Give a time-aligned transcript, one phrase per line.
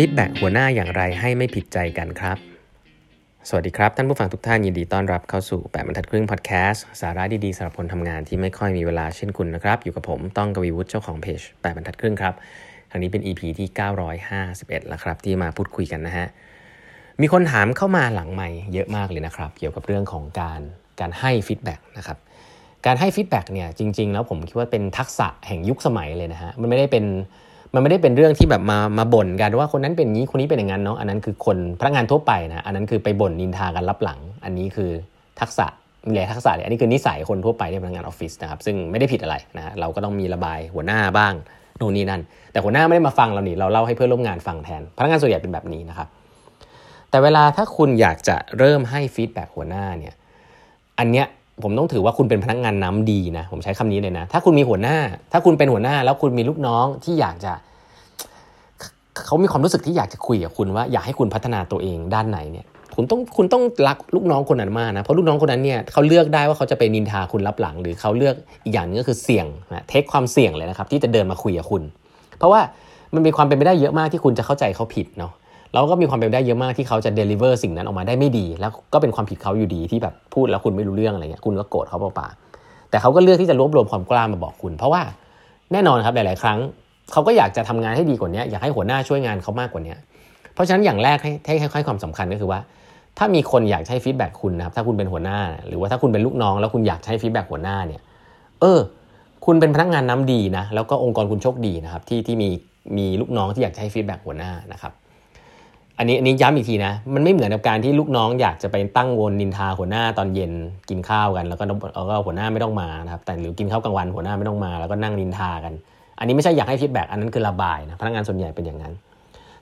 [0.00, 2.38] feedback หัวหน้าอย่างไรให้ไม่ผิดใจกันครับ
[3.48, 12.34] สวัสดีครับ ท่านผู้ฟังทุกท่านยินดีต้อนรับเข้าสู่แปดบรรทัดครึ่งพอดแคสต์สาระดีๆสำหรับคนทำงานที่ไม่ค่อยมีเวลาเช่นคุณนะครับ อยู่กับผมต้องกวีวุฒิเจ้าของเพจแปดบรรทัดครึ่งครับ
[12.90, 13.68] ครั้งนี้เป็น EP ที่
[14.28, 16.26] 951 แล้วครับที่มาพูดคุยกันนะฮะ
[17.20, 20.60] มีคนถามเข้ามาหลังไมค์เยอะมากเลยนะครับ เกี่ยวกับเรื่องของการ
[21.00, 22.18] การให้ feedback นะครับ
[22.86, 27.06] การให้ feedback เนี่ยจริง ๆ แล้วผมคิดว่าเป็นทักษะแห่งยุคสมัยเลยนะฮะมันไม่ได้เป็น
[27.74, 34.90] มันไม่ได้เป็นเรื่องที่แบบมามาบ่นกันว่าคนนั้นเป็นงี้คนนี้เป็นอย่างนั้นเนาะอันนั้นคือคนพนักงานทั่วไปนะอันนั้นคือไปบ่นนินทากันลับหลัง อันนี้คือ
[35.40, 35.66] ทักษะ
[36.12, 41.34] เรียกทักษะเนี่ยอันนี้คือนิสัยคนทั่วไปในพนักงานออฟฟิศนะครับซึ่งไม่ได้ผิดอะไรนะเราก็ต้องมีระบายหัวหน้าบ้าง
[41.78, 46.08] โน่นนี่นั่น แต่หัวหน้าไม่ได้มาฟังเรานี่เราเล่าให้เพื่อนร่วมงานฟังแทน พนักงานส่วนใหญ่เป็นแบบนี้นะครับ
[47.10, 50.14] แต่เวลาถ้าคุณอยากจะเริ่มให้ feedback หัวหน้าเนี่ย
[50.98, 51.26] อันเนี้ย
[51.62, 54.96] ผมต้องถือว่าคุณเป็นพนักงานน้ำดีนะ ผมใช้คำนี้เลยนะ ถ้าคุณมีหัวหน้า
[55.32, 57.52] ถ้าคุณเป็นหัวหน้า แล้วคุณมีลูกน้องที่อยากจะ
[59.26, 71.82] เขามีความรู้สึกที่อยากจะคุยกับคุณว่าอยากให้คุณพัฒนาตัวเองด้านไหนเนี่ยคุณต้องคุณต้องรักลูกน้องคนนั้นมากนะ เพราะลูกน้องคนนั้นเนี่ยเขาเลือกได้ว่าเขาจะไปนินทาคุณรับหลัง หรือเขาเลือกอีกอย่างนึงก็คือเสี่ยงนะเทคความเสี่ยงเลยนะครับ ที่จะเดินมาคุยกับคุณ
[72.38, 72.60] เพราะว่า
[73.14, 75.32] มันมีความเป็นไปได้เยอะมากที่คุณจะเข้าใจเขาผิดเนาะ
[75.72, 85.02] แล้วก็มีความเป็นได้เยอะมากที่เขาจะเดลิเวอร์สิ่งนั้นออกมาได้ไม่ดี แล้วก็เป็นความผิดเขาอยู่ดีที่แบบพูดแล้วคุณไม่รู้เรื่องอะไรเงี้ยคุณก็โกรธเขาเปล่าๆแต่เขาก็เลือกที่จะรวบรวมความกล้ามาบอกคุณ เพราะว่า
[85.72, 86.58] แน่นอนครับหลาย ๆ ครั้ง
[87.12, 89.94] เขาก็อยากจะทำงานให้ดีกว่านี้อยากให้หัวหน้าช่วยงานเขามากกว่านี้
[90.54, 92.60] เพราะฉะนั้นอย่างแรกให้ให้ให้ความสำคัญก็คือว่า
[93.18, 98.00] ถ้ามีคนอยากให้ feedback คุณนะครับถ้าคุณเป็นหัวหน้า หรือว่าถ้าคุณเป็นลูกน้องแล้วคุณอยากให้ feedback หัวหน้าเนี่ย
[98.60, 98.80] เออ
[99.46, 102.48] คุณเป็นพนักงานน้ำดีนะแล้วก็องค์กรคุณโชคดีนะครับที่ที่มี
[102.96, 104.92] มีลูกน้องที่อยากให้ feedback หัวหน้านะครับ
[105.98, 110.52] อันนี้อันนี้ย้ำอีกทีนะ มันไม่เหมือนกับการที่ลูกน้องอยากจะไปตั้งวนนินทาหัวหน้าตอนเย็น
[110.88, 115.74] กินข้าวกัน แล้วก็แล้วก็หัวหน้าไม่ต้องมานะครับแต่หรือกินข้าวกลางวันหัวหน้าไม่ต้องมาแล้วก็นั่งนินทากัน
[116.18, 118.92] อันนี้ไม่ใช่อยากให้ feedback อันนั้นคือระบายนะพนักงานส่วนใหญ่เป็นอย่างนั้น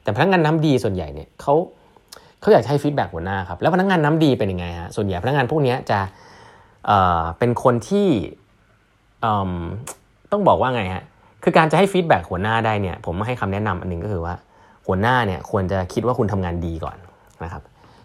[0.02, 1.54] แต่พนักงานน้ำดีส่วนใหญ่เนี่ยเขา
[2.40, 5.98] เขาอยากให้ feedback หัวหน้าครับแล้วพนักงานน้ำดีเป็นยังไงฮะส่วนใหญ่พนักงานพวกนี้จะ
[6.86, 8.08] เอ่อเป็นคนที่
[10.32, 11.04] ต้องบอกว่าไงฮะ
[11.44, 14.34] คือการจะให้ feedback หัวหน้าได้เนี่ยผมให้คำแนะนำอันนึงก็คือว่า
[14.86, 16.96] หัวหน้าเนี่ยควรจะคิดว่าคุณทำงานดีก่อน
[17.44, 17.62] นะครับ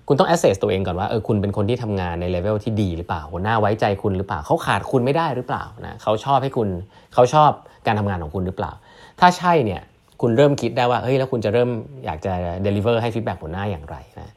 [0.08, 6.68] คุณต้อง assess ตัวเองก่อนว่าเออคุณเป็นคนที่ทำงานในเลเวลที่ดีหรือเปล่า หัวหน้าไว้ใจคุณหรือเปล่าเขาขาดคุณไม่ได้หรือเปล่านะเขาชอบให้คุณ
[7.14, 7.52] เขาชอบ
[7.86, 8.72] การทำงานของคุณหรือเปล่า
[9.20, 9.82] ถ้าใช่เนี่ย
[10.22, 11.70] คุณเริ่มคิดได้ว่าเฮ้ยแล้วคุณจะเริ่ม
[12.06, 12.34] อยากจะ
[12.66, 14.34] deliver ให้ feedback หัวหน้าอย่างไรนะ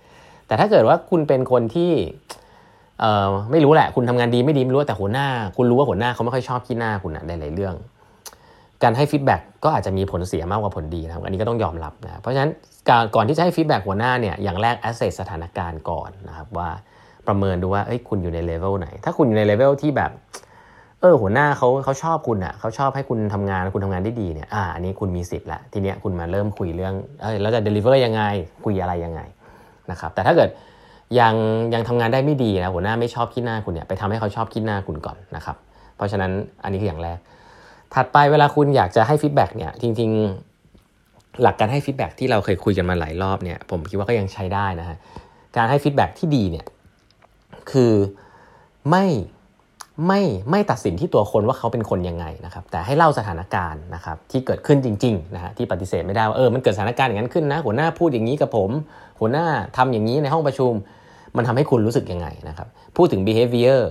[0.46, 1.92] แต่ถ้าเกิดว่าคุณเป็นคนที่
[3.00, 7.74] เอ่อไม่รู้แหละ คุณทำงานดีไม่ดีไม่รู้แต่หัวหน้า คุณรู้ว่าหัวหน้าเขาไม่ค่อยชอบขี้หน้าคุณนะในหลายเรื่อง
[8.82, 12.50] การให้ feedback ก็อาจจะมีผลเสียมากกว่าผลดีนะครับอันนี้ก็ต้องยอมรับนะเพราะฉะนั้น
[13.14, 16.68] ก่อนที่จะให้ feedback หัวหน้าเนี่ยอย่างแรก assess สถานการณ์ก่อนนะครับว่า
[17.26, 20.10] ประเมินดูว่าเอ้ยคุณอยู่ในเลเวลไหน ถ้าคุณอยู่ในเลเวลที่แบบ
[21.00, 28.22] เออหัวหน้าเขาเขาชอบคุณอะเขาชอบให้คุณทำงานคุณทำงานได้ดีเนี่ยอ่าอันนี้คุณมีสิทธิ์ละทีเนี้ยคุณมาเริ่มคุยเรื่องเออแล้วจะ deliver ยังไง
[28.64, 29.20] คุยอะไรยังไง
[29.90, 30.48] นะครับแต่ถ้าเกิด
[31.20, 31.34] ยัง
[31.74, 35.56] ยังทำงานได้ไม่ดีนะหัวหน้าไม่ชอบขี้หน้าคุณเนี่ยไปทำให้เขาชอบขี้หน้าคุณก่อนนะครับ
[35.96, 36.30] เพราะฉะนั้น
[36.62, 37.18] อันนี้คืออย่างแรก
[37.94, 44.96] ถัดไปเวลาคุณอยากจะให้ feedback เนี่ยจริงๆ หลักการให้ feedback ที่เราเคยคุยกันมาหลายรอบเนี่ยผมคิดว่าก็ยังใช้ได้นะฮะ
[45.56, 46.66] การให้ feedback ที่ดีเนี่ย
[47.70, 47.92] คือ
[48.90, 49.06] ไม่
[50.06, 58.70] ไม่ไม่ตัดสินที่ตัวคนว่าเขาเป็นคนยังไงนะครับ แต่ให้เล่าสถานการณ์นะครับที่เกิดขึ้นจริงๆนะฮะที่ปฏิเสธไม่ได้ว่าเออมันเกิดสถานการณ์อย่างนั้นขึ้นนะ หัวหน้าพูดอย่างนี้กับผม
[59.20, 59.46] หัวหน้า
[59.76, 60.72] ทำอย่างนี้ในห้องประชุม
[61.36, 63.82] มันทำให้คุณรู้สึกยังไงนะครับ พูดถึง behavior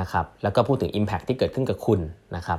[0.00, 2.00] นะครับแล้วก็พูดถึง impact ที่เกิดขึ้นกับคุณ
[2.36, 2.58] นะครับ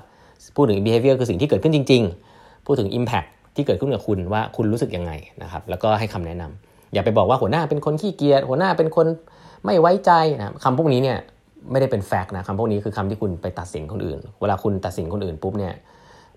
[0.56, 2.02] พูดถึง behavior คือสิ่งที่เกิดขึ้นจริง
[2.36, 5.12] ๆ พูดถึง impact ที่เกิดขึ้นกับคุณว่าคุณรู้สึกยังไง
[5.44, 9.08] นะครับ แล้วก็ให้คำแนะนำอย่าไปบอกว่าหัวหน้าเป็นคนขี้เกียจหัวหน้าเป็นคน
[9.66, 11.18] ไม่ไว้ใจนะคำพวกนี้เนี่ย
[11.72, 15.74] ไม่ได้เป็นแฟกต์นะคำพวกนี้คือคำที่คุณไปตัดสินคนอื่น เวลาคุณตัดสินคนอื่นปุ๊บเนี่ย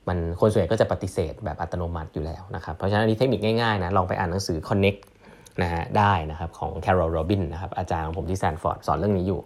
[0.08, 5.00] มันคนส่วนใหญ่ก็จะปฏิเสธแบบอัตโนมัติอยู่แล้วนะครับ เพราะฉะนั้นอันนี้เทคนิคง่ายๆนะลองไปอ่านหนังสือ Connect
[5.62, 9.40] นะฮะได้นะครับของ Carol Robin นะครับอาจารย์ของผมที่แซนฟอร์ดสอนเรื่องนี้อยู่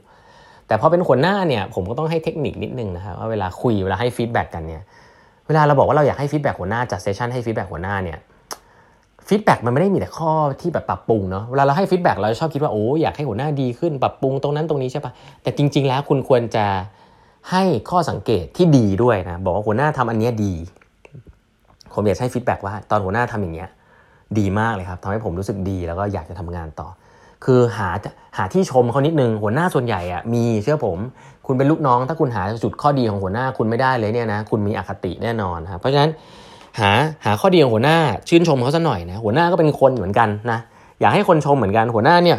[0.66, 4.82] แต่พอเป็นหัวหน้าเนี่ยผมก็ต้องให้เทคนิคนิดนึงนะครับว่าเวลาคุยเวลาให้ feedback กันเนี่ย
[5.46, 8.18] เวลาเราบอกว่าเราอยากให้ feedback หัวหน้าจัด session ให้ feedback หัวหน้าเนี่ย
[9.28, 15.12] feedback มันไม่ได้มีแต่ข้อที่แบบปรับปรุงเนาะเวลาเราให้ feedback เราชอบคิดว่าโอ้อยากให้หัวหน้าดีขึ้นปรับปรุงตรงนั้นตรงนี้ใช่ปะ
[15.42, 16.66] แต่จริง ๆ แล้วคุณควรจะ
[17.50, 20.52] ให้ข้อสังเกตที่ดีด้วยนะบอกว่าหัวหน้าทำอันนี้ดี
[21.94, 23.68] ผมอยากให้ feedback ว่าตอนหัวหน้าทำอย่างเงี้ย
[24.38, 26.88] ดีมากเลยครับทำให้ผมรู้สึกดีแล้วก็อยากจะทำงานต่อ
[27.44, 27.88] คือหา
[28.36, 30.98] หาที่ชมเขานิดนึงหัวหน้าส่วนใหญ่อะมีเชื่อผม
[31.46, 36.10] คุณเป็นลูกน้อง ถ้าคุณหาจุดข้อดีของหัวหน้าคุณไม่ได้เลยเนี่ยนะคุณมีอคติแน่นอนครับเพราะฉะนั้น
[36.80, 36.90] หา
[37.24, 37.96] หาข้อดีของหัวหน้า
[38.28, 40.58] ชื่นชมเขาสัหน่อยนะหัวหน้าก็เป็นคนเหมือนกันนะ
[41.00, 42.38] อยากให้คนชมเหมือนกันหัวหน้าเนี่ย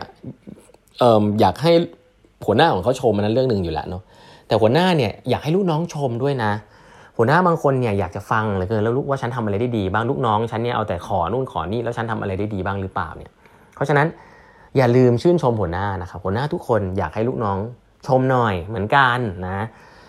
[1.00, 1.72] เอ่ออยากให้
[2.46, 4.04] หัวหน้าของเขาชมมันนั้นเรื่องหนึ่งอยู่แล้วเนาะ
[4.48, 6.52] แต่หัวหน้าเนี่ยอยากให้ลูกน้องชมด้วยนะ
[7.18, 13.32] หัวหน้าบางคนเนี่ยอยากจะฟังเหลือเกินแล้วรู้ว่าฉันทำอะไรได้ดีบ้างลูกน้องฉันเนี่ยเอาแต่ขอนู่นขอนี่แล้วฉันทำอะไรได้ดีบ้างหรือเปล่าเนี่ย
[13.76, 14.08] เพราะฉะนั้น
[14.78, 17.58] อย่าลืมชื่นชมหัวหน้านะครับหัวหน้าทุกคนอยากให้ลูกน้อง
[18.08, 19.66] ชมหน่อยเหมือนกันนะ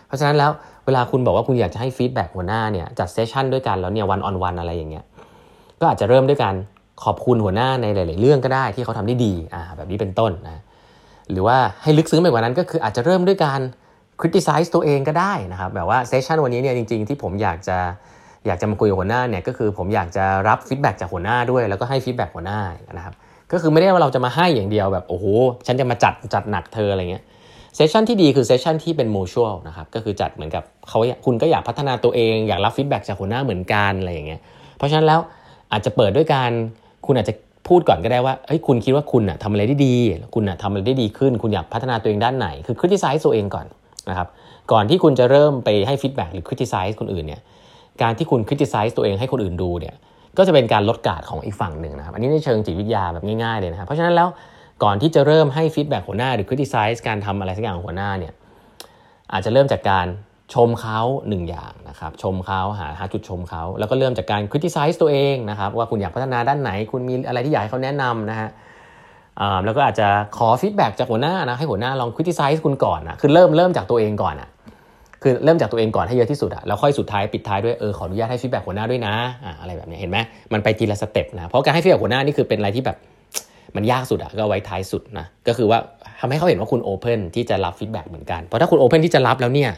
[0.07, 0.51] เพราะฉะนั้นแล้ว
[0.87, 5.05] เวลาคุณบอกว่าคุณอยากจะให้ feedback หัวหน้าเนี่ยจัด session ด้วยกันแล้วเนี่ย one on one อะไรอย่างเงี้ย
[5.81, 6.55] ก็อาจจะเริ่มด้วยการ
[7.05, 10.63] ขอบคุณหัวหน้าในหลาย ๆ เรื่องก็ได้ที่เขาทำได้ดีอ่าแบบนี้เป็นต้นนะ
[11.31, 13.61] หรือว่าให้ลึกซึ้งไปกว่านั้นก็คืออาจจะเริ่มด้วยการ
[14.21, 17.79] criticize ตัวเองก็ได้นะครับแบบว่า session วันนี้เนี่ยจริง ๆ ที่ผมอยากจะ
[18.47, 22.61] อยากจะมาคุยกับหัวหน้าเนี่ยก็คือผมอยากจะรับ feedback จากหัวหน้าด้วย แล้วก็ให้ feedback หัวหน้า
[22.93, 23.15] นะครับ
[23.53, 25.27] ก็คือไม่ได้ว่าเราจะมาให้อย่างเดียวแบบโอ้โห
[25.67, 27.25] ฉันจะมาจัดจัดหนักเธออะไรเงี้ย
[27.77, 34.41] session ที่ดีคือ session ที่เป็น mutual นะครับก็คือจัดเหมือนกับเขาคุณก็อยากพัฒนาตัวเอง อยากรับ feedback จากหัวหน้าเหมือนกันอะไรอย่างเงี้ย
[34.77, 35.21] เพราะฉะนั้นแล้ว
[35.73, 36.51] อาจจะเปิดด้วยการ
[37.07, 37.35] คุณอาจจะ
[37.69, 39.95] พูดก่อนก็ได้ว่าเฮ้ยคุณคิดว่าคุณอะทำอะไรได้ดี
[40.35, 43.67] คุณอะทำอะไรได้ดีขึ้น คุณอยากพัฒนาตัวเองด้านไหน คือ criticize ตัวเองก่อน
[44.11, 44.29] นะครับ
[44.73, 47.41] ก่อนที่คุณจะเริ่มไปให้ feedback หรือ criticize คนอื่นเนี่ย
[48.03, 49.95] การที่คุณ criticize ตัวเองให้คนอื่นดูเนี่ย
[50.39, 54.29] ก็จะเป็นการลดการ์ดของอีกฝั่งหนึ่งนะครับ อันนี้ในเชิงจิตวิทยาแบบง่ายๆเลยนะครับ เพราะฉะนั้นแล้ว
[54.83, 58.33] ก่อนที่จะเริ่มให้ feedback หัวหน้าหรือ criticize การทำอะไรสักอย่างของหัวหน้าเนี่ย
[59.33, 60.07] อาจจะเริ่มจากการ
[60.55, 68.49] ชมเขาหนึ่งอย่างนะครับชมเขาหาหาจุดชมเขา แล้วก็เริ่มจากการ criticize ตัวเองนะครับว่าคุณอยากพัฒนาด้านไหน คุณมีอะไรที่อยากให้เขาแนะนำนะฮะ
[69.65, 74.49] แล้วก็อาจจะขอ feedback จากหัวหน้านะให้หัวหน้าลอง criticize คุณก่อนนะคือเริ่มเริ่มจากตัวเองก่อนอะ
[75.23, 80.19] คือเริ่มจากตัวเองก่อนให้เยอะที่สุดอะแล้วค่อยสุดท้ายปิดท้ายด้วยเออขออนุญาตให้ feedback หัวหน้าด้วยนะอะอะไรแบบนี้เห็นไหม
[80.53, 82.97] มันไปทีละ step นะเพราะการให้ feedback หัวหน้านี่คือเป็นอะไรที่แบบ
[83.77, 85.79] มันยากสุดอะก็ไว้ท้ายสุดนะก็คือว่า
[86.21, 89.71] ทำให้เขาเห็นว่าคุณ open ที่จะรับ feedback เหมือนกันเพราะถ้าคุณ open ที่จะรับแล้วเนี่ย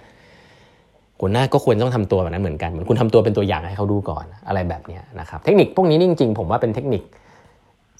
[1.20, 7.02] หัวหน้าก็ควรต้องทำตัวแบบนั้นเหมือนกันเหมือนคุณทำตัวเป็นตัวอย่างให้เขาดูก่อนอะไรแบบนี้นะครับเทคนิคพวกนี้จริงๆผมว่าเป็นเทคนิค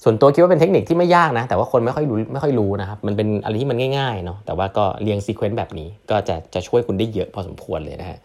[0.03, 8.19] ส่วนตัวคิดว่าเป็นเทคนิคที่ไม่ยากนะ แต่ว่าคนไม่ค่อยรู้ไม่ค่อยรู้นะครับ มันเป็นอะไรที่มันง่ายๆเนาะแต่ว่าก็เรียง sequence แบบนี้ ก็จะจะช่วยคุณได้เยอะพอสมควรเลยนะฮะ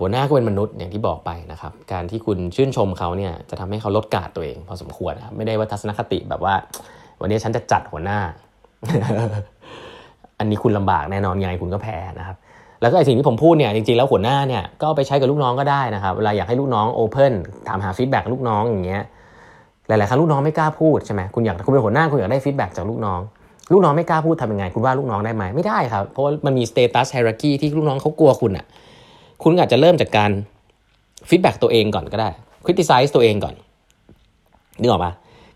[0.00, 6.54] หัวหน้าก็เป็นมนุษย์อย่างที่บอกไปนะครับ การที่คุณชื่นชมเขาเนี่ยจะทำให้เขาลดการ์ดตัวเอง พอสมควรนะครับไม่ได้ว่าทัศนคติแบบว่า
[7.20, 8.18] วันนี้ฉันจะจัดหัวหน้า
[10.38, 12.36] อันนี้คุณลำบากแน่นอนยังไงคุณก็แพ้นะครับ
[12.80, 17.34] แล้วก็ไอสิ่งที่ผมพูดเนี่ยจริงๆแล้วหัวหน้าเนี่ยก็ไปใช้กับลูกน้องก็ได้นะครับเวลาอยากให้ลูกน้อง open
[17.68, 19.02] ถามหา feedback ลูกน้องอย่างเงี้ย
[19.90, 23.20] หลายๆครั้งลูกน้องไม่กล้าพูดใช่ไหมคุณอยากคุณเป็นหัวหน้าคุณอยากได้ feedback จากลูกน้อง
[23.72, 28.66] ลูกน้องไม่กล้าพูดทำยังไง คุณว่าลูกน้องได้ไหมไม่ได้ครับ เพราะว่ามันมี status hierarchy ที่ลูกน้องเขากลัวคุณอะ
[29.42, 30.30] คุณอาจจะเริ่มจากการ
[31.28, 32.28] feedback ตัวเองก่อนก็ได้
[32.64, 33.54] criticize ตัวเองก่อน
[34.80, 35.12] นึกออกปะ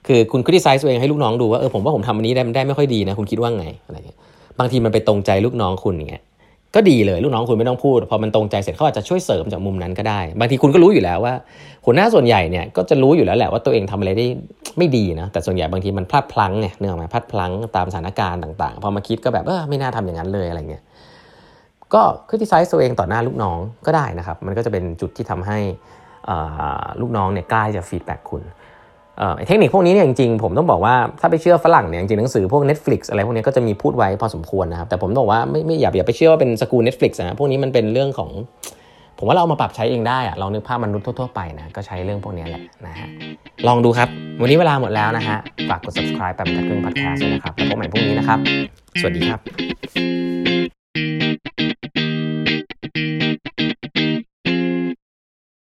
[0.07, 4.19] คือคุณ criticize ตัวเองให้ลูกน้องดูว่าเออผมว่าผมทำอันนี้ได้มันได้ไม่ค่อยดีนะคุณคิดว่าไงอะไรเงี้ย
[4.59, 6.23] บางทีมันไปตรงใจลูกน้องคุณอย่างเงี้ย
[6.75, 11.35] ก็ดีเลยลูกน้องคุณไม่ต้องพูด พอมันตรงใจเสร็จเขาอาจจะช่วยเสริมจากมุมนั้นก็ได้ บางทีคุณก็รู้อยู่แล้วว่า
[11.85, 14.27] หัวหน้าส่วนใหญ่เนี่ยก็จะรู้อยู่แล้วแหละว่าตัวเองทำอะไรได้
[14.79, 20.83] ไม่ดีนะแต่ส่วนใหญ่บางทีมันพลาดพลั้งไงเนื่องมาพลาดพลั้งตามสถานการณ์ต่างๆ พอมาคิดก็แบบเออไม่น่าทำอย่างนั้นเลยอะไรเงี้ย
[21.95, 25.59] ก็ criticize ตัวเองต่อหน้าลูกน้องก็ได้นะครับ มันก็จะเป็นจุดที่ทำให้
[27.01, 28.43] ลูกน้องเนี่ยกล้าจะ feedback คุณ
[29.47, 38.31] เทคนิคพวกนี้เนี่ยจริงๆผมต้องบอกว่าถ้าไปเชื่อฝรั่งเนี่ยจริงๆหนังสือพวก Netflix อะไรพวกนี้ก็จะมีพูดไว้พอสมควรนะครับแต่ผมบอกว่าไม่ไม่อย่าอย่าไปเชื่อว่าเป็นสกูล Netflix นะพวกนี้มันเป็นเรื่องของ
[39.19, 43.09] ผมว่าเราเอามาปรับใช้เองได้อะลองนึกภาพมนุษย์ทั่วๆไปนะก็ใช้เรื่องพวกนี้แหละนะฮะ
[43.67, 44.09] ลองดูครับ
[44.41, 45.39] วันนี้เวลาหมดแล้วนะฮะ
[45.69, 48.39] ฝากกด subscribe แปดบรรทัดครึ่ง podcast ด้วยนะครับแล้วพบใหม่พรุ่งนี้นะครับ
[49.01, 50.34] สวัสดีครับ